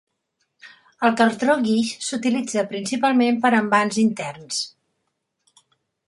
El 1.07 1.11
cartró 1.17 1.55
guix 1.65 1.91
s'utilitza 2.05 2.63
principalment 2.71 3.37
per 3.43 3.51
a 3.53 3.59
envans 3.65 3.99
interns. 4.05 4.63